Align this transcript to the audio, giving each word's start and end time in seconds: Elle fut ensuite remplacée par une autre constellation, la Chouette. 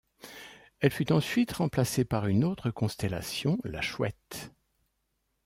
Elle 0.79 0.89
fut 0.89 1.11
ensuite 1.11 1.51
remplacée 1.51 2.05
par 2.05 2.25
une 2.25 2.43
autre 2.43 2.71
constellation, 2.71 3.59
la 3.63 3.81
Chouette. 3.81 4.51